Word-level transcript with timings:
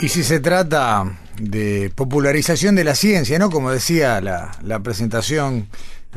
Y 0.00 0.08
si 0.10 0.22
se 0.22 0.38
trata 0.38 1.18
de 1.40 1.90
popularización 1.92 2.76
de 2.76 2.84
la 2.84 2.94
ciencia, 2.94 3.36
¿no? 3.38 3.50
Como 3.50 3.72
decía 3.72 4.20
la, 4.20 4.52
la 4.62 4.80
presentación 4.80 5.68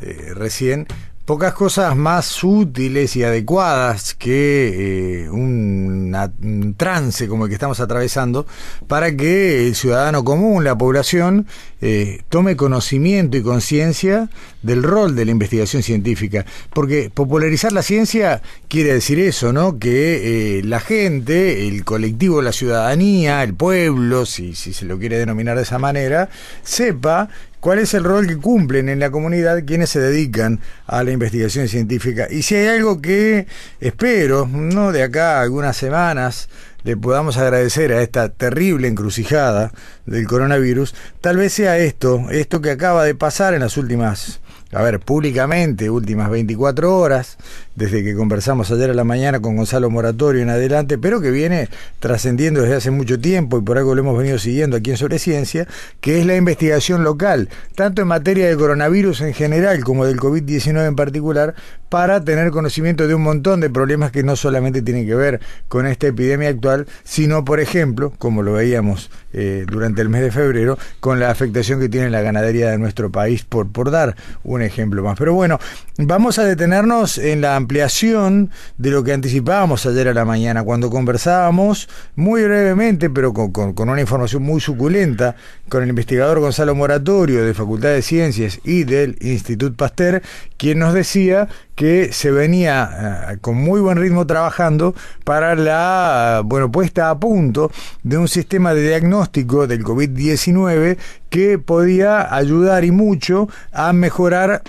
eh, 0.02 0.34
recién, 0.35 0.85
pocas 1.26 1.54
cosas 1.54 1.95
más 1.95 2.44
útiles 2.44 3.16
y 3.16 3.23
adecuadas 3.23 4.13
que 4.13 5.23
eh, 5.23 5.30
un, 5.30 6.16
un 6.44 6.76
trance 6.76 7.27
como 7.27 7.45
el 7.45 7.49
que 7.49 7.55
estamos 7.55 7.80
atravesando 7.80 8.45
para 8.88 9.16
que 9.16 9.67
el 9.67 9.76
ciudadano 9.76 10.23
común, 10.23 10.63
la 10.63 10.77
población, 10.77 11.48
eh, 11.81 12.21
tome 12.30 12.55
conocimiento 12.55 13.38
y 13.38 13.41
conciencia 13.41 14.30
del 14.62 14.84
rol 14.84 15.16
de 15.16 15.26
la 15.26 15.31
investigación 15.31 15.84
científica. 15.84 16.46
Porque 16.73 17.12
popularizar 17.13 17.71
la 17.71 17.82
ciencia 17.82 18.41
quiere 18.68 18.93
decir 18.93 19.20
eso, 19.20 19.51
¿no? 19.51 19.79
Que 19.79 20.60
eh, 20.60 20.63
la 20.63 20.79
gente, 20.79 21.68
el 21.68 21.84
colectivo, 21.84 22.41
la 22.41 22.51
ciudadanía, 22.51 23.43
el 23.43 23.54
pueblo, 23.54 24.26
si, 24.26 24.55
si 24.55 24.73
se 24.73 24.85
lo 24.85 24.99
quiere 24.99 25.18
denominar 25.18 25.57
de 25.57 25.63
esa 25.63 25.79
manera, 25.79 26.29
sepa 26.63 27.29
cuál 27.62 27.79
es 27.79 27.93
el 27.93 28.04
rol 28.04 28.27
que 28.27 28.38
cumplen 28.38 28.90
en 28.90 28.99
la 28.99 29.12
comunidad 29.12 29.63
quienes 29.66 29.91
se 29.91 29.99
dedican 29.99 30.60
a 30.88 31.04
la 31.04 31.12
investigación 31.12 31.70
científica. 31.70 32.27
Y 32.29 32.41
si 32.41 32.55
hay 32.55 32.68
algo 32.68 33.01
que 33.01 33.48
espero, 33.79 34.48
no 34.48 34.91
de 34.91 35.04
acá 35.04 35.38
a 35.38 35.43
algunas 35.43 35.77
semanas, 35.77 36.49
le 36.84 36.98
podamos 36.98 37.37
agradecer 37.37 37.91
a 37.91 38.01
esta 38.01 38.29
terrible 38.29 38.87
encrucijada 38.87 39.71
del 40.05 40.27
coronavirus, 40.27 40.96
tal 41.21 41.38
vez 41.38 41.54
sea 41.54 41.77
esto, 41.77 42.29
esto 42.32 42.62
que 42.62 42.71
acaba 42.71 43.04
de 43.04 43.15
pasar 43.15 43.54
en 43.54 43.62
las 43.62 43.77
últimas 43.77 44.41
a 44.73 44.82
ver, 44.82 45.01
públicamente, 45.01 45.90
últimas 45.90 46.29
24 46.29 46.98
horas, 46.98 47.38
desde 47.75 48.03
que 48.03 48.15
conversamos 48.15 48.71
ayer 48.71 48.89
a 48.89 48.93
la 48.93 49.03
mañana 49.03 49.39
con 49.39 49.55
Gonzalo 49.55 49.89
Moratorio 49.89 50.41
en 50.41 50.49
adelante, 50.49 50.97
pero 50.97 51.21
que 51.21 51.31
viene 51.31 51.69
trascendiendo 51.99 52.61
desde 52.61 52.75
hace 52.75 52.91
mucho 52.91 53.19
tiempo 53.19 53.57
y 53.57 53.61
por 53.61 53.77
algo 53.77 53.95
lo 53.95 54.01
hemos 54.01 54.17
venido 54.17 54.37
siguiendo 54.39 54.77
aquí 54.77 54.91
en 54.91 54.97
Sobre 54.97 55.19
Ciencia, 55.19 55.67
que 55.99 56.19
es 56.19 56.25
la 56.25 56.35
investigación 56.35 57.03
local, 57.03 57.49
tanto 57.75 58.01
en 58.01 58.07
materia 58.07 58.47
de 58.47 58.55
coronavirus 58.57 59.21
en 59.21 59.33
general 59.33 59.83
como 59.83 60.05
del 60.05 60.19
COVID-19 60.19 60.87
en 60.87 60.95
particular, 60.95 61.55
para 61.89 62.23
tener 62.23 62.51
conocimiento 62.51 63.05
de 63.05 63.15
un 63.15 63.21
montón 63.21 63.59
de 63.59 63.69
problemas 63.69 64.11
que 64.11 64.23
no 64.23 64.38
solamente 64.38 64.81
tienen 64.81 65.05
que 65.05 65.13
ver 65.13 65.41
con 65.67 65.85
esta 65.85 66.07
epidemia 66.07 66.47
actual, 66.47 66.88
sino, 67.03 67.44
por 67.44 67.59
ejemplo, 67.59 68.13
como 68.17 68.44
lo 68.44 68.53
veíamos 68.53 69.11
eh, 69.33 69.66
durante 69.67 70.01
el 70.01 70.07
mes 70.07 70.22
de 70.22 70.31
febrero, 70.31 70.77
con 71.01 71.19
la 71.19 71.31
afectación 71.31 71.81
que 71.81 71.89
tiene 71.89 72.09
la 72.09 72.22
ganadería 72.22 72.69
de 72.69 72.77
nuestro 72.77 73.11
país, 73.11 73.44
por, 73.44 73.69
por 73.69 73.91
dar 73.91 74.16
un 74.44 74.61
ejemplo 74.61 75.03
más. 75.03 75.17
Pero 75.17 75.33
bueno, 75.33 75.59
vamos 75.97 76.39
a 76.39 76.45
detenernos 76.45 77.17
en 77.17 77.41
la 77.41 77.57
ampliación 77.62 78.50
de 78.78 78.91
lo 78.91 79.03
que 79.03 79.13
anticipábamos 79.13 79.85
ayer 79.85 80.07
a 80.07 80.13
la 80.13 80.25
mañana, 80.25 80.63
cuando 80.63 80.89
conversábamos 80.89 81.88
muy 82.16 82.44
brevemente, 82.44 83.09
pero 83.09 83.33
con, 83.33 83.73
una 83.77 84.01
información 84.01 84.44
muy 84.44 84.59
suculenta, 84.59 85.35
con 85.69 85.83
el 85.83 85.89
investigador 85.89 86.39
Gonzalo 86.39 86.75
Moratorio 86.75 87.45
de 87.45 87.53
Facultad 87.53 87.89
de 87.89 88.01
Ciencias 88.01 88.59
y 88.63 88.83
del 88.83 89.17
Instituto 89.22 89.75
Pasteur, 89.75 90.22
quien 90.57 90.79
nos 90.79 90.94
decía 90.94 91.47
que 91.75 92.11
se 92.11 92.31
venía 92.31 93.31
uh, 93.33 93.39
con 93.39 93.55
muy 93.55 93.79
buen 93.79 93.97
ritmo 93.97 94.28
trabajando 94.28 94.93
para 95.23 95.55
la 95.55 96.41
bueno 96.45 96.72
puesta 96.72 97.09
a 97.09 97.17
punto 97.17 97.72
de 98.03 98.17
un 98.17 98.28
sistema 98.28 98.73
de 98.73 98.88
diagnóstico 98.88 99.66
del 99.66 99.83
COVID-19 99.83 100.97
que 101.29 101.57
podía 101.57 102.35
ayudar 102.35 102.83
y 102.83 102.91
mucho 102.91 103.49
a 103.72 103.93
mejorar 103.93 104.61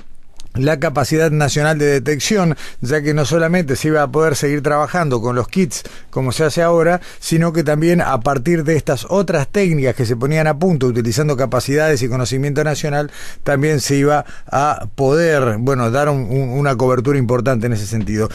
la 0.54 0.78
capacidad 0.78 1.30
nacional 1.30 1.78
de 1.78 1.86
detección, 1.86 2.56
ya 2.80 3.02
que 3.02 3.14
no 3.14 3.24
solamente 3.24 3.76
se 3.76 3.88
iba 3.88 4.02
a 4.02 4.10
poder 4.10 4.36
seguir 4.36 4.62
trabajando 4.62 5.20
con 5.20 5.34
los 5.34 5.48
kits 5.48 5.82
como 6.10 6.32
se 6.32 6.44
hace 6.44 6.62
ahora, 6.62 7.00
sino 7.20 7.52
que 7.52 7.64
también 7.64 8.00
a 8.00 8.20
partir 8.20 8.64
de 8.64 8.76
estas 8.76 9.06
otras 9.08 9.48
técnicas 9.48 9.94
que 9.94 10.06
se 10.06 10.16
ponían 10.16 10.46
a 10.46 10.58
punto 10.58 10.86
utilizando 10.86 11.36
capacidades 11.36 12.02
y 12.02 12.08
conocimiento 12.08 12.62
nacional, 12.64 13.10
también 13.44 13.80
se 13.80 13.96
iba 13.96 14.24
a 14.50 14.86
poder, 14.94 15.56
bueno, 15.58 15.91
dar 15.91 16.08
un, 16.08 16.26
un, 16.30 16.50
una 16.50 16.76
cobertura 16.76 17.18
importante 17.18 17.66
en 17.66 17.72
ese 17.72 17.86
sentido. 17.86 18.28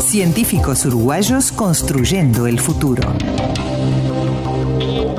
Científicos 0.00 0.86
uruguayos 0.86 1.52
construyendo 1.52 2.46
el 2.46 2.58
futuro. 2.60 3.02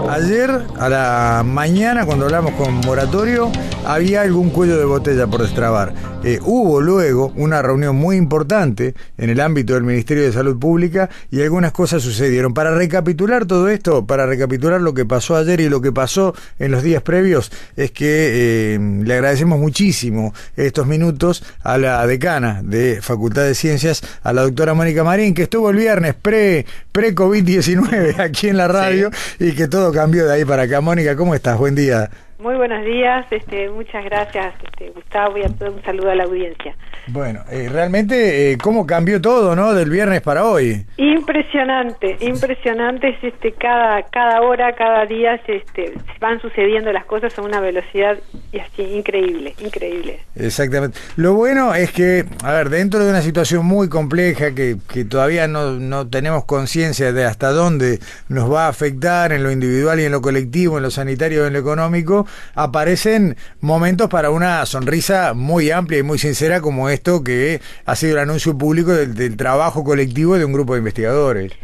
Ayer 0.09 0.65
a 0.79 0.89
la 0.89 1.43
mañana, 1.45 2.05
cuando 2.05 2.25
hablamos 2.25 2.53
con 2.53 2.73
Moratorio, 2.75 3.51
había 3.87 4.21
algún 4.21 4.49
cuello 4.49 4.77
de 4.77 4.83
botella 4.83 5.27
por 5.27 5.41
destrabar. 5.41 5.93
Eh, 6.21 6.39
hubo 6.43 6.81
luego 6.81 7.31
una 7.37 7.61
reunión 7.61 7.95
muy 7.95 8.17
importante 8.17 8.95
en 9.17 9.29
el 9.29 9.39
ámbito 9.39 9.75
del 9.75 9.83
Ministerio 9.83 10.23
de 10.23 10.33
Salud 10.33 10.59
Pública 10.59 11.09
y 11.31 11.41
algunas 11.41 11.71
cosas 11.71 12.03
sucedieron. 12.03 12.53
Para 12.53 12.75
recapitular 12.75 13.45
todo 13.45 13.69
esto, 13.69 14.05
para 14.05 14.25
recapitular 14.25 14.81
lo 14.81 14.93
que 14.93 15.05
pasó 15.05 15.37
ayer 15.37 15.61
y 15.61 15.69
lo 15.69 15.79
que 15.79 15.93
pasó 15.93 16.35
en 16.59 16.71
los 16.71 16.83
días 16.83 17.01
previos, 17.01 17.49
es 17.77 17.91
que 17.91 18.75
eh, 18.75 18.79
le 19.05 19.13
agradecemos 19.13 19.57
muchísimo 19.57 20.33
estos 20.57 20.85
minutos 20.85 21.45
a 21.63 21.77
la 21.77 22.05
decana 22.05 22.61
de 22.63 22.99
Facultad 23.01 23.43
de 23.43 23.55
Ciencias, 23.55 24.01
a 24.21 24.33
la 24.33 24.41
doctora 24.41 24.73
Mónica 24.73 25.05
Marín, 25.05 25.33
que 25.33 25.43
estuvo 25.43 25.69
el 25.69 25.77
viernes 25.77 26.13
pre, 26.13 26.65
pre-COVID-19 26.91 28.19
aquí 28.19 28.49
en 28.49 28.57
la 28.57 28.67
radio 28.67 29.11
sí. 29.37 29.45
y 29.45 29.51
que 29.53 29.69
todo 29.69 29.93
cambió 29.93 30.25
de 30.25 30.33
ahí 30.33 30.43
para 30.43 30.63
acá. 30.63 30.81
Mónica, 30.81 31.15
¿cómo 31.15 31.33
estás? 31.33 31.57
Buen 31.57 31.75
día. 31.75 32.09
Muy 32.39 32.55
buenos 32.55 32.85
días, 32.85 33.25
este, 33.31 33.67
muchas 33.67 34.05
gracias 34.05 34.53
este, 34.63 34.91
Gustavo 34.91 35.39
y 35.39 35.41
a 35.41 35.49
todo 35.49 35.71
un 35.71 35.81
saludo 35.81 36.11
a 36.11 36.15
la 36.15 36.25
audiencia. 36.25 36.75
Bueno, 37.07 37.41
eh, 37.49 37.67
realmente, 37.67 38.51
eh, 38.51 38.57
¿cómo 38.61 38.85
cambió 38.85 39.19
todo, 39.19 39.55
no? 39.55 39.73
Del 39.73 39.89
viernes 39.89 40.21
para 40.21 40.45
hoy. 40.45 40.85
Impresionante, 40.97 42.15
impresionante, 42.19 43.09
es 43.09 43.23
este, 43.23 43.53
cada, 43.53 44.03
cada 44.03 44.41
hora, 44.41 44.75
cada 44.75 45.07
día 45.07 45.41
este, 45.47 45.93
van 46.19 46.39
sucediendo 46.39 46.91
las 46.91 47.05
cosas 47.05 47.37
a 47.39 47.41
una 47.41 47.59
velocidad 47.59 48.19
y 48.51 48.59
así, 48.59 48.83
increíble, 48.83 49.55
increíble. 49.57 50.19
Exactamente. 50.35 50.99
Lo 51.15 51.33
bueno 51.33 51.73
es 51.73 51.91
que, 51.91 52.25
a 52.43 52.51
ver, 52.51 52.69
dentro 52.69 53.03
de 53.03 53.09
una 53.09 53.21
situación 53.21 53.65
muy 53.65 53.89
compleja 53.89 54.53
que, 54.53 54.75
que 54.93 55.05
todavía 55.05 55.47
no, 55.47 55.71
no 55.71 56.07
tenemos 56.07 56.45
conciencia 56.45 57.11
de 57.13 57.25
hasta 57.25 57.49
dónde 57.49 57.99
nos 58.29 58.51
va 58.51 58.65
a 58.65 58.69
afectar 58.69 59.31
en 59.31 59.41
lo 59.41 59.51
individual 59.51 59.99
y 59.99 60.03
en 60.03 60.11
lo 60.11 60.21
colectivo, 60.21 60.77
en 60.77 60.83
lo 60.83 60.91
sanitario 60.91 61.45
y 61.45 61.47
en 61.47 61.53
lo 61.53 61.59
económico, 61.59 62.26
aparecen 62.55 63.35
momentos 63.61 64.09
para 64.09 64.29
una 64.29 64.65
sonrisa 64.65 65.33
muy 65.33 65.71
amplia 65.71 65.99
y 65.99 66.03
muy 66.03 66.17
sincera 66.17 66.61
como 66.61 66.89
esto 66.89 67.23
que 67.23 67.59
ha 67.85 67.95
sido 67.95 68.13
el 68.13 68.19
anuncio 68.19 68.57
público 68.57 68.91
del, 68.91 69.37
trabajo 69.37 69.83
colectivo 69.83 70.37
de 70.37 70.45
un 70.45 70.53
grupo 70.53 70.73
de 70.73 70.79
investigadores. 70.79 71.57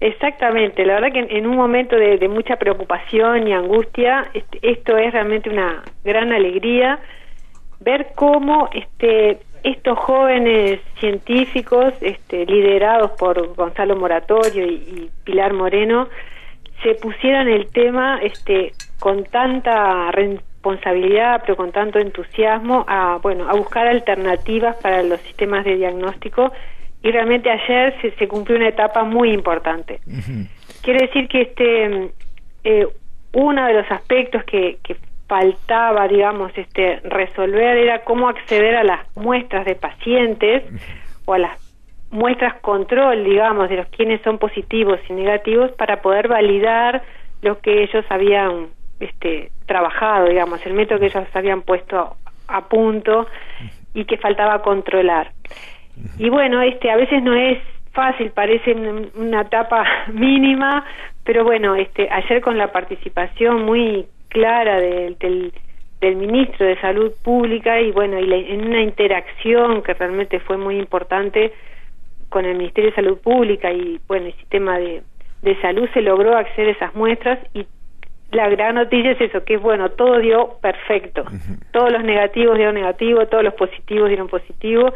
Exactamente, 0.00 0.86
la 0.86 0.94
verdad 0.94 1.12
que 1.12 1.36
en, 1.36 1.46
un 1.46 1.56
momento 1.56 1.96
de, 1.96 2.18
de, 2.18 2.28
mucha 2.28 2.56
preocupación 2.56 3.48
y 3.48 3.52
angustia, 3.52 4.30
este, 4.32 4.58
esto 4.62 4.96
es 4.96 5.12
realmente 5.12 5.50
una 5.50 5.82
gran 6.04 6.32
alegría 6.32 7.00
ver 7.80 8.08
cómo 8.14 8.68
este 8.72 9.38
estos 9.62 9.98
jóvenes 9.98 10.80
científicos 11.00 11.92
este, 12.00 12.46
liderados 12.46 13.12
por 13.12 13.54
Gonzalo 13.54 13.96
Moratorio 13.96 14.66
y, 14.66 14.74
y 14.74 15.10
Pilar 15.24 15.52
Moreno 15.52 16.08
se 16.82 16.94
pusieron 16.94 17.48
el 17.48 17.68
tema 17.70 18.20
este 18.22 18.72
con 18.98 19.24
tanta 19.24 20.10
responsabilidad, 20.10 21.42
pero 21.42 21.56
con 21.56 21.72
tanto 21.72 21.98
entusiasmo, 21.98 22.84
a 22.88 23.18
bueno, 23.22 23.48
a 23.48 23.54
buscar 23.54 23.86
alternativas 23.86 24.76
para 24.76 25.02
los 25.02 25.20
sistemas 25.20 25.64
de 25.64 25.76
diagnóstico 25.76 26.52
y 27.02 27.10
realmente 27.10 27.50
ayer 27.50 27.94
se, 28.00 28.10
se 28.12 28.28
cumplió 28.28 28.56
una 28.56 28.68
etapa 28.68 29.04
muy 29.04 29.30
importante. 29.30 30.00
Uh 30.06 30.10
-huh. 30.10 30.48
Quiere 30.82 31.06
decir 31.06 31.28
que 31.28 31.42
este 31.42 32.10
eh, 32.64 32.88
uno 33.32 33.66
de 33.66 33.74
los 33.74 33.90
aspectos 33.90 34.42
que, 34.44 34.78
que 34.82 34.96
faltaba, 35.28 36.08
digamos, 36.08 36.50
este 36.56 37.00
resolver 37.04 37.76
era 37.76 38.02
cómo 38.02 38.28
acceder 38.28 38.74
a 38.76 38.82
las 38.82 39.00
muestras 39.16 39.64
de 39.64 39.74
pacientes 39.74 40.64
uh 40.64 40.74
-huh. 40.74 41.22
o 41.26 41.34
a 41.34 41.38
las 41.38 41.68
muestras 42.10 42.54
control, 42.60 43.24
digamos, 43.24 43.68
de 43.68 43.76
los 43.76 43.86
quienes 43.88 44.20
son 44.22 44.38
positivos 44.38 44.98
y 45.08 45.12
negativos 45.12 45.70
para 45.72 46.00
poder 46.00 46.26
validar 46.28 47.02
lo 47.42 47.60
que 47.60 47.82
ellos 47.82 48.04
habían 48.08 48.68
este, 49.00 49.50
trabajado, 49.66 50.28
digamos, 50.28 50.64
el 50.66 50.74
método 50.74 51.00
que 51.00 51.06
ellos 51.06 51.24
habían 51.34 51.62
puesto 51.62 52.16
a 52.48 52.68
punto 52.68 53.26
y 53.94 54.04
que 54.04 54.16
faltaba 54.16 54.62
controlar. 54.62 55.32
Y 56.18 56.28
bueno, 56.28 56.62
este, 56.62 56.90
a 56.90 56.96
veces 56.96 57.22
no 57.22 57.34
es 57.34 57.58
fácil, 57.92 58.30
parece 58.30 58.74
una 59.16 59.42
etapa 59.42 59.84
mínima, 60.12 60.84
pero 61.24 61.44
bueno, 61.44 61.74
este, 61.74 62.08
ayer 62.10 62.40
con 62.40 62.56
la 62.56 62.72
participación 62.72 63.64
muy 63.64 64.06
clara 64.28 64.80
del, 64.80 65.16
del, 65.18 65.52
ministro 66.16 66.64
de 66.66 66.80
Salud 66.80 67.12
Pública 67.24 67.80
y 67.80 67.90
bueno, 67.90 68.20
y 68.20 68.32
en 68.52 68.68
una 68.68 68.82
interacción 68.82 69.82
que 69.82 69.94
realmente 69.94 70.38
fue 70.40 70.56
muy 70.56 70.78
importante 70.78 71.52
con 72.28 72.44
el 72.44 72.56
Ministerio 72.56 72.90
de 72.90 72.96
Salud 72.96 73.18
Pública 73.18 73.72
y 73.72 74.00
bueno, 74.06 74.26
el 74.26 74.34
sistema 74.34 74.78
de, 74.78 75.02
de 75.42 75.60
salud 75.60 75.88
se 75.92 76.02
logró 76.02 76.36
acceder 76.36 76.68
a 76.68 76.72
esas 76.72 76.94
muestras 76.94 77.38
y 77.52 77.66
la 78.30 78.48
gran 78.48 78.74
noticia 78.74 79.12
es 79.12 79.20
eso, 79.20 79.44
que 79.44 79.54
es 79.54 79.60
bueno, 79.60 79.90
todo 79.90 80.18
dio 80.18 80.58
perfecto. 80.60 81.24
Todos 81.72 81.90
los 81.90 82.04
negativos 82.04 82.56
dieron 82.56 82.74
negativo, 82.74 83.26
todos 83.26 83.44
los 83.44 83.54
positivos 83.54 84.08
dieron 84.08 84.28
positivo, 84.28 84.92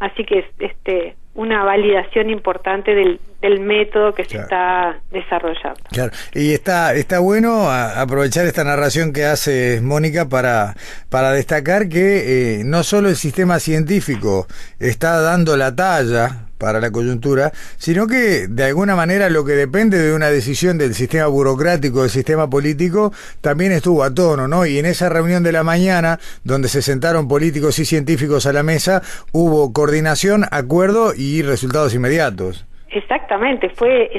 así 0.00 0.24
que 0.24 0.44
este 0.58 1.16
una 1.34 1.64
validación 1.64 2.30
importante 2.30 2.94
del, 2.94 3.20
del 3.42 3.58
método 3.58 4.14
que 4.14 4.24
se 4.24 4.36
está 4.38 5.00
desarrollando. 5.10 5.80
Claro, 5.90 6.12
y 6.32 6.52
está, 6.52 6.94
está 6.94 7.18
bueno 7.18 7.68
aprovechar 7.70 8.46
esta 8.46 8.62
narración 8.62 9.12
que 9.12 9.24
hace 9.24 9.80
Mónica 9.82 10.28
para, 10.28 10.76
para 11.08 11.32
destacar 11.32 11.88
que 11.88 12.60
eh, 12.60 12.62
no 12.64 12.84
solo 12.84 13.08
el 13.08 13.16
sistema 13.16 13.58
científico 13.58 14.46
está 14.78 15.20
dando 15.20 15.56
la 15.56 15.74
talla 15.74 16.46
para 16.64 16.80
la 16.80 16.90
coyuntura, 16.90 17.52
sino 17.76 18.06
que 18.06 18.48
de 18.48 18.64
alguna 18.64 18.96
manera 18.96 19.28
lo 19.28 19.44
que 19.44 19.52
depende 19.52 19.98
de 19.98 20.14
una 20.14 20.30
decisión 20.30 20.78
del 20.78 20.94
sistema 20.94 21.26
burocrático, 21.26 22.00
del 22.00 22.10
sistema 22.10 22.48
político, 22.48 23.12
también 23.42 23.70
estuvo 23.72 24.02
a 24.02 24.14
tono, 24.14 24.48
¿no? 24.48 24.64
Y 24.64 24.78
en 24.78 24.86
esa 24.86 25.10
reunión 25.10 25.42
de 25.42 25.52
la 25.52 25.62
mañana, 25.62 26.18
donde 26.42 26.68
se 26.68 26.80
sentaron 26.80 27.28
políticos 27.28 27.78
y 27.80 27.84
científicos 27.84 28.46
a 28.46 28.54
la 28.54 28.62
mesa, 28.62 29.02
hubo 29.30 29.74
coordinación, 29.74 30.44
acuerdo 30.50 31.12
y 31.14 31.42
resultados 31.42 31.94
inmediatos. 31.94 32.64
Exactamente, 32.90 33.68
fue 33.68 34.10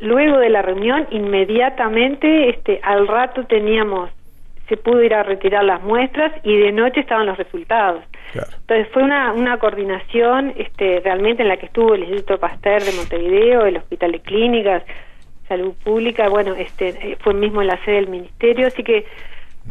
luego 0.00 0.36
de 0.36 0.50
la 0.50 0.60
reunión 0.60 1.06
inmediatamente, 1.12 2.50
este, 2.50 2.78
al 2.82 3.08
rato 3.08 3.46
teníamos, 3.46 4.10
se 4.70 4.76
pudo 4.76 5.02
ir 5.02 5.12
a 5.12 5.24
retirar 5.24 5.64
las 5.64 5.82
muestras 5.82 6.32
y 6.44 6.56
de 6.56 6.70
noche 6.70 7.00
estaban 7.00 7.26
los 7.26 7.36
resultados. 7.36 8.04
Entonces 8.32 8.86
fue 8.92 9.02
una, 9.02 9.32
una 9.32 9.58
coordinación 9.58 10.54
este, 10.56 11.00
realmente 11.00 11.42
en 11.42 11.48
la 11.48 11.56
que 11.56 11.66
estuvo 11.66 11.94
el 11.94 12.04
Instituto 12.04 12.38
Pasteur 12.38 12.80
de 12.80 12.92
Montevideo, 12.92 13.66
el 13.66 13.78
Hospital 13.78 14.12
de 14.12 14.20
Clínicas, 14.20 14.84
Salud 15.48 15.74
Pública, 15.82 16.28
bueno, 16.28 16.54
este, 16.54 16.90
eh, 16.90 17.16
fue 17.18 17.34
mismo 17.34 17.60
en 17.60 17.66
la 17.66 17.84
sede 17.84 17.96
del 17.96 18.08
Ministerio, 18.08 18.68
así 18.68 18.84
que 18.84 19.04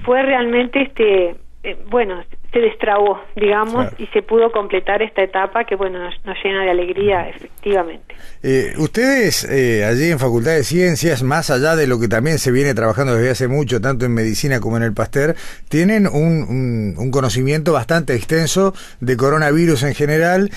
fue 0.03 0.21
realmente 0.21 0.81
este 0.81 1.37
eh, 1.63 1.77
bueno, 1.87 2.21
se 2.51 2.59
destrabó, 2.59 3.19
digamos, 3.35 3.87
y 3.99 4.07
se 4.07 4.23
pudo 4.23 4.51
completar 4.51 5.01
esta 5.01 5.21
etapa 5.21 5.65
que, 5.65 5.75
bueno, 5.75 5.99
nos, 5.99 6.37
llena 6.43 6.63
de 6.63 6.71
alegría, 6.71 7.29
efectivamente. 7.29 8.15
Eh, 8.41 8.73
ustedes 8.77 9.43
eh, 9.43 9.85
allí 9.85 10.09
en 10.09 10.17
Facultad 10.17 10.51
de 10.51 10.63
Ciencias, 10.63 11.21
más 11.21 11.51
allá 11.51 11.75
de 11.75 11.85
lo 11.85 11.99
que 11.99 12.07
también 12.07 12.39
se 12.39 12.51
viene 12.51 12.73
trabajando 12.73 13.15
desde 13.15 13.29
hace 13.29 13.47
mucho, 13.47 13.79
tanto 13.81 14.05
en 14.05 14.13
medicina 14.13 14.59
como 14.59 14.77
en 14.77 14.83
el 14.83 14.93
Pasteur, 14.93 15.35
tienen 15.67 16.07
un, 16.07 16.95
un, 16.97 17.11
conocimiento 17.11 17.73
bastante 17.73 18.15
extenso 18.15 18.73
de 18.99 19.17
coronavirus 19.17 19.83
en 19.83 19.95
general. 19.95 20.51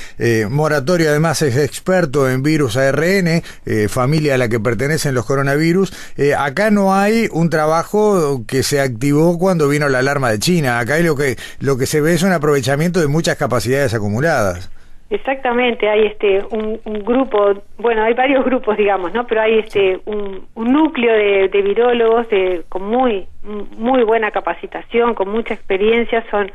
Moratorio 0.51 1.11
además 1.11 1.43
es 1.43 1.57
experto 1.57 2.29
en 2.29 2.43
virus 2.43 2.77
ARN, 2.77 3.43
familia 3.89 4.35
a 4.35 4.39
la 4.39 4.49
que 4.49 4.61
pertenecen 4.61 5.15
los 5.15 5.25
coronavirus. 5.25 5.93
acá 6.39 6.71
no 6.71 6.95
hay 6.95 7.29
un 7.33 7.51
trabajo 7.51 8.45
que 8.47 8.63
se 8.63 8.81
activó 8.81 9.39
cuando 9.39 9.69
vino 9.69 9.89
la 9.89 10.01
alarma 10.01 10.31
de 10.31 10.39
China. 10.39 10.79
Acá 10.79 10.99
lo 11.01 11.17
que, 11.17 11.37
lo 11.61 11.77
que 11.77 11.82
se 11.87 12.01
ve 12.01 12.15
es 12.15 12.23
un 12.23 12.33
aprovechamiento 12.33 13.01
de 13.01 13.09
muchas 13.09 13.37
capacidades 13.37 13.95
acumuladas. 13.95 14.71
Exactamente, 15.11 15.91
hay 15.91 16.07
este 16.07 16.43
un, 16.51 16.81
grupo, 17.05 17.63
bueno, 17.77 18.03
hay 18.03 18.15
varios 18.15 18.47
grupos, 18.47 18.79
digamos, 18.79 19.13
¿no? 19.13 19.27
Pero 19.27 19.43
hay 19.43 19.59
este 19.59 20.01
un, 20.07 20.47
núcleo 20.57 21.13
de, 21.13 21.49
de, 21.49 21.63
virólogos 21.63 22.31
de, 22.31 22.63
con 22.71 22.89
muy 22.89 23.27
muy 23.43 24.05
buena 24.05 24.31
capacitación, 24.31 25.15
con 25.15 25.29
mucha 25.29 25.53
experiencia, 25.53 26.25
son 26.31 26.51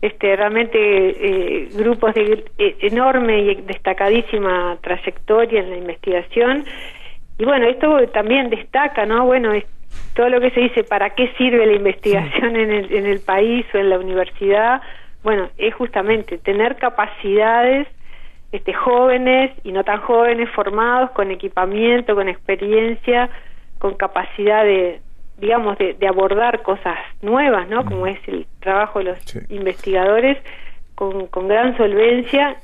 este 0.00 0.34
realmente 0.36 0.78
eh, 0.78 1.68
grupos 1.74 2.14
de 2.14 2.44
eh, 2.58 2.76
enorme 2.80 3.40
y 3.40 3.54
destacadísima 3.56 4.78
trayectoria 4.80 5.60
en 5.60 5.70
la 5.70 5.76
investigación. 5.76 6.64
Y 7.38 7.44
bueno, 7.44 7.68
esto 7.68 8.08
también 8.08 8.50
destaca, 8.50 9.04
¿no? 9.04 9.26
Bueno, 9.26 9.52
todo 10.14 10.28
lo 10.28 10.40
que 10.40 10.50
se 10.50 10.60
dice 10.60 10.84
para 10.84 11.10
qué 11.10 11.32
sirve 11.38 11.66
la 11.66 11.74
investigación 11.74 12.56
en, 12.56 12.70
el, 12.70 12.92
en 12.92 13.06
el 13.06 13.20
país 13.20 13.64
o 13.74 13.78
en 13.78 13.90
la 13.90 13.98
universidad, 13.98 14.82
bueno, 15.22 15.48
es 15.56 15.74
justamente 15.74 16.38
tener 16.38 16.76
capacidades 16.76 17.86
este, 18.50 18.74
jóvenes 18.74 19.52
y 19.64 19.72
no 19.72 19.84
tan 19.84 20.00
jóvenes 20.00 20.50
formados 20.50 21.10
con 21.12 21.30
equipamiento, 21.30 22.14
con 22.14 22.28
experiencia, 22.28 23.30
con 23.78 23.94
capacidad 23.94 24.64
de, 24.64 25.00
digamos, 25.38 25.78
de, 25.78 26.06
abordar 26.06 26.62
cosas 26.62 26.98
nuevas, 27.22 27.68
¿no? 27.68 27.84
Como 27.84 28.06
es 28.06 28.18
el 28.28 28.46
trabajo 28.60 28.98
de 28.98 29.06
los 29.06 29.50
investigadores, 29.50 30.38
con, 30.94 31.26
con 31.28 31.48
gran 31.48 31.76
solvencia 31.76 32.56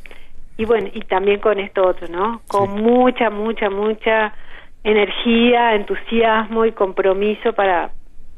y 0.59 0.65
bueno, 0.65 0.89
y 0.93 1.01
también 1.03 1.41
con 1.41 1.59
esto 1.59 1.87
otro, 1.87 2.09
¿no? 2.09 2.43
Con 2.49 2.83
mucha, 2.83 3.31
mucha, 3.31 3.71
mucha 3.71 4.35
energía, 4.91 5.75
entusiasmo 5.75 6.65
y 6.65 6.73
compromiso 6.73 7.53
para, 7.53 7.91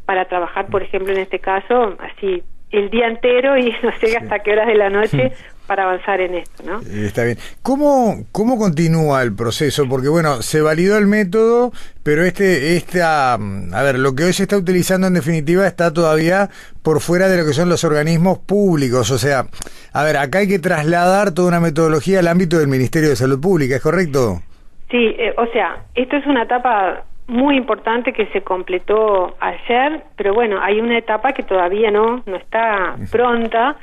para 0.04 0.26
trabajar, 0.26 0.66
por 0.66 0.82
ejemplo, 0.82 1.12
en 1.12 1.20
este 1.20 1.38
caso, 1.38 1.96
así 2.00 2.42
el 2.70 2.90
día 2.90 3.08
entero 3.08 3.58
y 3.58 3.72
no 3.82 3.90
sé 4.00 4.16
hasta 4.16 4.40
qué 4.40 4.52
horas 4.52 4.66
de 4.66 4.74
la 4.74 4.90
noche 4.90 5.32
para 5.66 5.84
avanzar 5.84 6.20
en 6.20 6.34
esto, 6.34 6.64
¿no? 6.64 6.80
Eh, 6.80 7.06
está 7.06 7.22
bien. 7.22 7.38
¿Cómo, 7.62 8.24
¿Cómo 8.32 8.58
continúa 8.58 9.22
el 9.22 9.32
proceso? 9.36 9.88
Porque, 9.88 10.08
bueno, 10.08 10.42
se 10.42 10.60
validó 10.60 10.98
el 10.98 11.06
método, 11.06 11.72
pero 12.02 12.24
este, 12.24 12.76
esta, 12.76 13.38
mm, 13.38 13.72
a 13.72 13.82
ver, 13.82 14.00
lo 14.00 14.16
que 14.16 14.24
hoy 14.24 14.32
se 14.32 14.42
está 14.42 14.56
utilizando 14.56 15.06
en 15.06 15.14
definitiva 15.14 15.64
está 15.68 15.92
todavía 15.92 16.50
por 16.82 17.00
fuera 17.00 17.28
de 17.28 17.36
lo 17.36 17.46
que 17.46 17.52
son 17.52 17.68
los 17.68 17.84
organismos 17.84 18.40
públicos. 18.40 19.12
O 19.12 19.18
sea, 19.18 19.46
a 19.92 20.02
ver, 20.02 20.16
acá 20.16 20.38
hay 20.38 20.48
que 20.48 20.58
trasladar 20.58 21.30
toda 21.30 21.46
una 21.46 21.60
metodología 21.60 22.18
al 22.18 22.26
ámbito 22.26 22.58
del 22.58 22.66
Ministerio 22.66 23.08
de 23.08 23.14
Salud 23.14 23.40
Pública, 23.40 23.76
¿es 23.76 23.82
correcto? 23.82 24.42
Sí, 24.90 25.14
eh, 25.18 25.34
o 25.36 25.46
sea, 25.46 25.84
esto 25.94 26.16
es 26.16 26.26
una 26.26 26.42
etapa 26.42 27.04
muy 27.28 27.56
importante 27.56 28.12
que 28.12 28.26
se 28.26 28.42
completó 28.42 29.36
ayer, 29.38 30.02
pero 30.16 30.34
bueno, 30.34 30.58
hay 30.60 30.80
una 30.80 30.98
etapa 30.98 31.32
que 31.32 31.44
todavía 31.44 31.92
no, 31.92 32.24
no 32.26 32.36
está 32.36 32.96
pronta, 33.12 33.76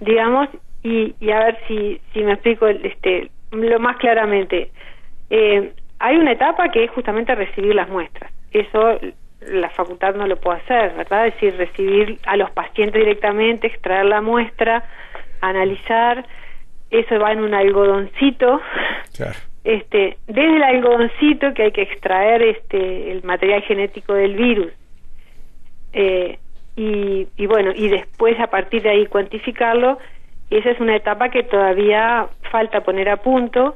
digamos, 0.00 0.48
y, 0.82 1.14
y 1.20 1.30
a 1.30 1.40
ver 1.40 1.58
si, 1.68 2.00
si 2.14 2.22
me 2.22 2.32
explico 2.32 2.66
este, 2.66 3.30
lo 3.50 3.78
más 3.78 3.98
claramente. 3.98 4.70
Eh, 5.28 5.74
hay 5.98 6.16
una 6.16 6.32
etapa 6.32 6.70
que 6.70 6.84
es 6.84 6.90
justamente 6.92 7.34
recibir 7.34 7.74
las 7.74 7.90
muestras. 7.90 8.32
Eso 8.52 8.98
la 9.42 9.68
facultad 9.68 10.14
no 10.14 10.26
lo 10.26 10.36
puede 10.36 10.60
hacer, 10.60 10.94
¿verdad? 10.94 11.26
Es 11.26 11.34
decir, 11.34 11.56
recibir 11.58 12.18
a 12.24 12.38
los 12.38 12.50
pacientes 12.52 12.98
directamente, 12.98 13.66
extraer 13.66 14.06
la 14.06 14.22
muestra, 14.22 14.82
analizar, 15.42 16.24
eso 16.90 17.18
va 17.18 17.32
en 17.32 17.40
un 17.40 17.52
algodoncito. 17.52 18.62
Claro 19.14 19.36
este, 19.68 20.16
desde 20.26 20.56
el 20.56 20.62
algodoncito 20.62 21.52
que 21.52 21.64
hay 21.64 21.72
que 21.72 21.82
extraer 21.82 22.40
este, 22.40 23.12
el 23.12 23.22
material 23.22 23.60
genético 23.60 24.14
del 24.14 24.34
virus. 24.34 24.72
Eh, 25.92 26.38
y, 26.74 27.28
y, 27.36 27.46
bueno, 27.46 27.72
y 27.74 27.88
después 27.88 28.40
a 28.40 28.46
partir 28.46 28.80
de 28.80 28.88
ahí 28.88 29.06
cuantificarlo, 29.06 29.98
esa 30.48 30.70
es 30.70 30.80
una 30.80 30.96
etapa 30.96 31.28
que 31.28 31.42
todavía 31.42 32.28
falta 32.50 32.80
poner 32.80 33.10
a 33.10 33.18
punto 33.18 33.74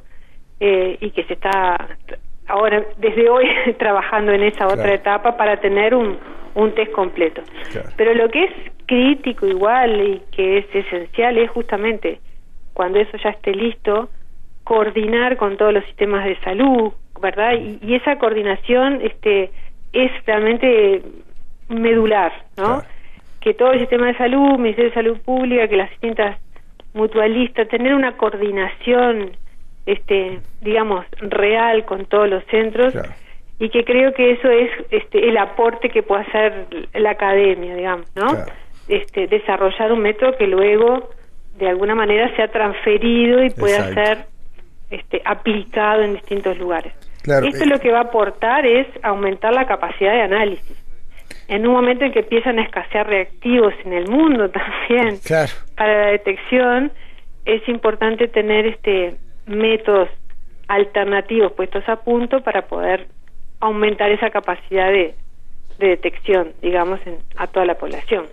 eh, 0.61 0.97
y 0.99 1.11
que 1.11 1.25
se 1.25 1.35
está 1.35 1.77
ahora, 2.47 2.87
desde 2.97 3.29
hoy, 3.29 3.47
trabajando 3.79 4.33
en 4.33 4.45
esa 4.45 4.69
otra 4.69 4.95
etapa 4.95 5.37
para 5.37 5.59
tener 5.59 5.95
un, 5.95 6.19
un 6.55 6.75
test 6.75 6.93
completo. 6.93 7.43
Pero 7.99 8.15
lo 8.15 8.31
que 8.31 8.45
es 8.45 8.53
crítico 8.87 9.47
igual 9.47 10.01
y 10.01 10.23
que 10.35 10.57
es 10.57 10.75
esencial 10.75 11.37
es 11.37 11.51
justamente 11.51 12.19
cuando 12.73 12.99
eso 12.99 13.15
ya 13.23 13.29
esté 13.29 13.55
listo, 13.55 14.09
coordinar 14.73 15.37
con 15.37 15.59
todos 15.59 15.75
los 15.75 15.85
sistemas 15.85 16.25
de 16.25 16.35
salud, 16.41 16.93
¿verdad? 17.21 17.53
Y, 17.83 17.95
esa 17.95 18.17
coordinación 18.17 19.01
este, 19.03 19.51
es 19.93 20.11
realmente 20.25 21.03
medular, 21.69 22.33
¿no? 22.57 22.83
Que 23.43 23.53
todo 23.53 23.73
el 23.73 23.81
sistema 23.81 24.07
de 24.07 24.17
salud, 24.17 24.59
Ministerio 24.59 24.89
de 24.89 24.95
Salud 24.95 25.19
Pública, 25.19 25.69
que 25.69 25.77
las 25.77 25.91
distintas 25.91 26.39
mutualistas, 26.95 27.69
tener 27.69 27.95
una 27.95 28.17
coordinación, 28.17 29.33
este, 29.85 30.41
digamos, 30.63 31.05
real 31.21 31.85
con 31.85 32.07
todos 32.07 32.31
los 32.31 32.43
centros 32.47 32.95
y 33.59 33.69
que 33.69 33.85
creo 33.85 34.15
que 34.15 34.31
eso 34.31 34.49
es 34.49 34.71
este, 34.91 35.29
el 35.29 35.37
aporte 35.37 35.91
que 35.91 36.03
puede 36.03 36.23
hacer 36.23 36.67
la 36.95 37.11
academia, 37.11 37.77
digamos, 37.77 38.07
¿no? 38.17 38.27
Este, 38.89 39.27
desarrollar 39.27 39.93
un 39.93 40.01
método 40.01 40.35
que 40.39 40.47
luego 40.47 41.11
de 41.59 41.69
alguna 41.69 41.95
manera 41.95 42.35
sea 42.37 42.49
transferido 42.49 43.45
y 43.45 43.51
pueda 43.51 43.93
ser 43.93 44.32
este, 44.93 45.21
aplicado 45.25 46.03
en 46.03 46.15
distintos 46.15 46.57
lugares. 46.59 46.93
Esto 47.25 47.65
lo 47.67 47.79
que 47.81 47.91
va 47.91 47.99
a 47.99 48.03
aportar 48.03 48.67
es 48.67 48.87
aumentar 49.03 49.53
la 49.55 49.67
capacidad 49.67 50.13
de 50.13 50.23
análisis. 50.23 50.77
en 51.49 51.67
un 51.67 51.73
momento 51.75 52.05
en 52.05 52.13
que 52.13 52.21
empiezan 52.21 52.59
a 52.59 52.63
escasear 52.63 53.07
reactivos 53.07 53.75
en 53.85 53.93
el 53.93 54.09
mundo 54.09 54.51
también 54.61 55.19
Claro. 55.25 55.51
para 55.77 56.05
la 56.05 56.11
detección, 56.13 56.93
es 57.45 57.67
importante 57.69 58.29
tener 58.29 58.67
este 58.67 59.17
métodos 59.47 60.09
alternativos 60.69 61.53
puestos 61.53 61.89
a 61.89 61.97
punto 61.97 62.43
para 62.43 62.63
poder 62.63 63.09
aumentar 63.61 64.11
esa 64.11 64.31
capacidad 64.31 64.91
de, 64.91 65.15
de 65.79 65.89
detección, 65.89 66.53
digamos, 66.63 67.01
en, 67.07 67.17
a 67.37 67.47
toda 67.47 67.67
la 67.67 67.77
población. 67.79 68.27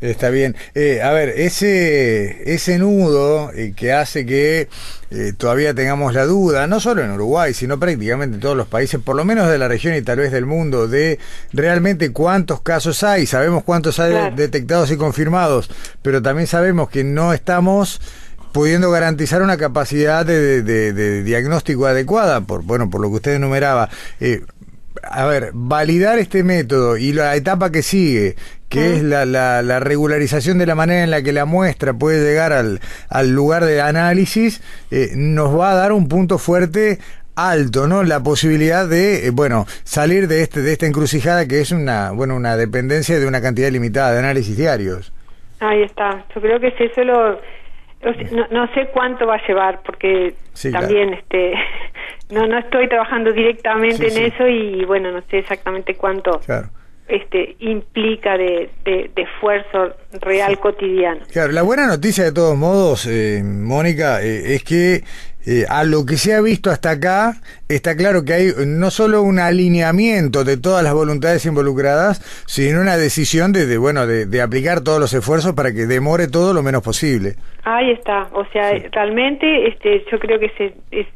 Está 0.00 0.30
bien. 0.30 0.56
Eh, 0.74 1.00
a 1.02 1.10
ver, 1.12 1.30
ese, 1.30 2.52
ese 2.52 2.78
nudo 2.78 3.50
eh, 3.52 3.72
que 3.76 3.92
hace 3.92 4.26
que 4.26 4.68
eh, 5.10 5.32
todavía 5.36 5.72
tengamos 5.74 6.12
la 6.14 6.24
duda, 6.26 6.66
no 6.66 6.80
solo 6.80 7.02
en 7.02 7.10
Uruguay, 7.12 7.54
sino 7.54 7.78
prácticamente 7.78 8.34
en 8.36 8.40
todos 8.40 8.56
los 8.56 8.66
países, 8.66 9.00
por 9.00 9.16
lo 9.16 9.24
menos 9.24 9.48
de 9.50 9.58
la 9.58 9.68
región 9.68 9.94
y 9.94 10.02
tal 10.02 10.18
vez 10.18 10.32
del 10.32 10.46
mundo, 10.46 10.86
de 10.88 11.18
realmente 11.52 12.12
cuántos 12.12 12.60
casos 12.60 13.02
hay. 13.02 13.26
Sabemos 13.26 13.64
cuántos 13.64 13.98
hay 14.00 14.12
Claro. 14.12 14.36
detectados 14.36 14.90
y 14.90 14.96
confirmados, 14.96 15.70
pero 16.02 16.20
también 16.22 16.46
sabemos 16.46 16.90
que 16.90 17.02
no 17.04 17.32
estamos 17.32 18.00
pudiendo 18.52 18.90
garantizar 18.90 19.42
una 19.42 19.58
capacidad 19.58 20.24
de, 20.24 20.62
de- 20.62 20.92
de 20.94 21.22
diagnóstico 21.22 21.86
adecuada, 21.86 22.40
por 22.40 22.62
bueno, 22.62 22.88
por 22.88 23.02
lo 23.02 23.08
que 23.10 23.16
usted 23.16 23.34
enumeraba. 23.34 23.90
Eh, 24.18 24.40
a 25.10 25.26
ver, 25.26 25.50
validar 25.54 26.18
este 26.18 26.42
método 26.42 26.96
y 26.96 27.12
la 27.12 27.34
etapa 27.36 27.70
que 27.70 27.82
sigue, 27.82 28.36
que 28.68 28.96
es 28.96 29.02
la, 29.02 29.24
la- 29.24 29.62
la 29.62 29.80
regularización 29.80 30.58
de 30.58 30.66
la 30.66 30.74
manera 30.74 31.04
en 31.04 31.10
la 31.10 31.22
que 31.22 31.32
la 31.32 31.44
muestra 31.44 31.92
puede 31.94 32.22
llegar 32.28 32.52
al, 32.52 32.80
al 33.08 33.30
lugar 33.30 33.64
de 33.64 33.80
análisis, 33.80 34.60
eh, 34.90 35.10
nos 35.14 35.56
va 35.58 35.72
a 35.72 35.74
dar 35.76 35.92
un 35.92 36.08
punto 36.08 36.38
fuerte 36.38 36.98
alto, 37.36 37.86
¿no? 37.86 38.02
La 38.02 38.20
posibilidad 38.22 38.88
de, 38.88 39.26
eh, 39.26 39.30
bueno, 39.30 39.66
salir 39.84 40.26
de 40.26 40.42
este 40.42 40.62
de 40.62 40.72
esta 40.72 40.86
encrucijada 40.86 41.46
que 41.46 41.60
es 41.60 41.70
una, 41.70 42.10
bueno, 42.12 42.34
una 42.34 42.56
dependencia 42.56 43.18
de 43.20 43.26
una 43.26 43.40
cantidad 43.42 43.70
limitada 43.70 44.12
de 44.12 44.18
análisis 44.20 44.56
diarios. 44.56 45.12
Ahí 45.60 45.82
está. 45.82 46.24
Yo 46.34 46.40
creo 46.40 46.60
que 46.60 46.68
es 46.68 46.74
eso 46.80 47.02
lo... 47.04 47.38
No, 48.32 48.46
no 48.50 48.74
sé 48.74 48.88
cuánto 48.92 49.26
va 49.26 49.34
a 49.36 49.46
llevar 49.46 49.80
porque 49.84 50.34
Sí, 50.52 50.70
también 50.72 51.12
este 51.14 51.54
no 52.30 52.46
no 52.46 52.58
estoy 52.58 52.88
trabajando 52.88 53.32
directamente 53.32 54.10
Sí, 54.10 54.18
en 54.18 54.30
sí. 54.30 54.34
eso 54.34 54.48
y 54.48 54.84
bueno 54.84 55.10
no 55.12 55.22
sé 55.30 55.38
exactamente 55.38 55.94
cuánto 55.96 56.40
Claro. 56.40 56.68
este 57.08 57.56
implica 57.60 58.36
de, 58.36 58.70
de, 58.84 59.10
de 59.14 59.22
esfuerzo 59.22 59.94
real 60.20 60.58
cotidiano. 60.58 61.20
Claro, 61.32 61.52
la 61.52 61.62
buena 61.62 61.86
noticia 61.86 62.24
de 62.24 62.32
todos 62.32 62.56
modos, 62.56 63.06
eh, 63.06 63.42
Mónica, 63.44 64.22
eh, 64.22 64.54
es 64.54 64.64
que 64.64 65.02
eh, 65.46 65.64
a 65.68 65.84
lo 65.84 66.04
que 66.04 66.16
se 66.16 66.34
ha 66.34 66.40
visto 66.40 66.70
hasta 66.70 66.90
acá, 66.90 67.34
está 67.68 67.96
claro 67.96 68.24
que 68.24 68.32
hay 68.34 68.52
no 68.66 68.90
solo 68.90 69.22
un 69.22 69.38
alineamiento 69.38 70.42
de 70.44 70.56
todas 70.56 70.82
las 70.82 70.92
voluntades 70.92 71.46
involucradas, 71.46 72.20
sino 72.46 72.80
una 72.80 72.96
decisión 72.96 73.52
de, 73.52 73.66
de, 73.66 73.78
bueno, 73.78 74.06
de, 74.06 74.26
de 74.26 74.42
aplicar 74.42 74.80
todos 74.82 74.98
los 75.00 75.12
esfuerzos 75.14 75.52
para 75.54 75.72
que 75.72 75.86
demore 75.86 76.26
todo 76.28 76.52
lo 76.52 76.62
menos 76.62 76.82
posible. 76.82 77.36
Ahí 77.64 77.90
está, 77.92 78.28
o 78.32 78.44
sea, 78.52 78.72
realmente 78.92 79.68
este 79.68 80.04
yo 80.10 80.18
creo 80.18 80.38
que 80.40 80.50
se, 80.58 80.74
es 80.90 81.06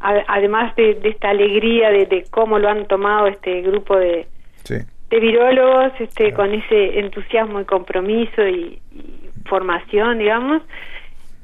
a- 0.00 0.24
además 0.28 0.74
de, 0.76 0.94
de 0.94 1.08
esta 1.10 1.30
alegría 1.30 1.90
de, 1.90 2.24
cómo 2.30 2.58
lo 2.58 2.68
han 2.68 2.86
tomado 2.86 3.26
este 3.28 3.62
grupo 3.62 3.96
de, 3.96 4.26
Sí. 4.64 4.76
de 5.10 5.20
virólogos 5.20 5.92
este 5.98 6.32
con 6.34 6.52
ese 6.52 6.98
entusiasmo 7.00 7.60
y 7.60 7.64
compromiso 7.64 8.46
y, 8.46 8.78
y 8.92 9.20
formación 9.48 10.18
digamos 10.18 10.62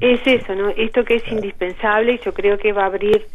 es 0.00 0.20
eso 0.26 0.54
no 0.54 0.68
esto 0.70 1.04
que 1.04 1.14
es 1.16 1.32
indispensable 1.32 2.12
y 2.14 2.18
yo 2.18 2.32
creo 2.34 2.58
que 2.58 2.72
va 2.72 2.82
a 2.82 2.86
abrir 2.86 3.26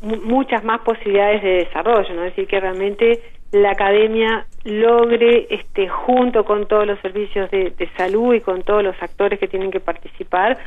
mu- 0.00 0.16
muchas 0.22 0.64
más 0.64 0.80
posibilidades 0.80 1.42
de 1.42 1.50
desarrollo 1.64 2.12
no 2.14 2.24
es 2.24 2.30
decir 2.34 2.46
que 2.48 2.60
realmente 2.60 3.20
la 3.52 3.70
academia 3.72 4.46
logre 4.64 5.46
este 5.50 5.88
junto 5.88 6.44
con 6.44 6.66
todos 6.68 6.86
los 6.86 6.98
servicios 7.00 7.50
de, 7.50 7.70
de 7.70 7.88
salud 7.96 8.34
y 8.34 8.40
con 8.40 8.62
todos 8.62 8.82
los 8.82 9.00
actores 9.02 9.38
que 9.38 9.48
tienen 9.48 9.70
que 9.70 9.80
participar 9.80 10.58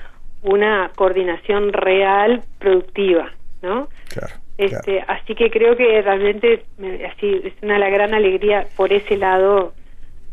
una 0.41 0.91
coordinación 0.95 1.71
real 1.73 2.41
productiva 2.59 3.31
no 3.61 3.87
Claro. 4.09 4.35
este, 4.57 5.03
así 5.07 5.33
que 5.35 5.49
creo 5.49 5.75
que 5.75 6.01
realmente 6.01 6.63
me- 6.77 7.05
así 7.05 7.41
es 7.43 7.53
una 7.61 7.77
gran 7.89 8.13
alegría 8.13 8.67
por 8.77 8.91
ese 8.93 9.17
lado 9.17 9.73